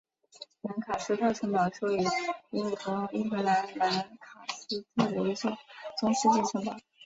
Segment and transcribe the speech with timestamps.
[0.63, 2.03] 兰卡斯特城堡是位于
[2.49, 5.55] 英国英格兰兰卡斯特的一座
[5.99, 6.75] 中世纪城堡。